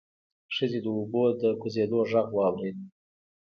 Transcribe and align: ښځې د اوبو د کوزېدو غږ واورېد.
ښځې 0.55 0.79
د 0.85 0.87
اوبو 0.97 1.23
د 1.41 1.43
کوزېدو 1.61 1.99
غږ 2.11 2.29
واورېد. 2.35 2.77